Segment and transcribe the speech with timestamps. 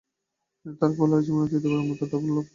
[0.59, 2.49] তিনি তার খেলোয়াড়ী জীবনে তৃতীয়বারের মতো ‘ডাবল’ লাভ করেন।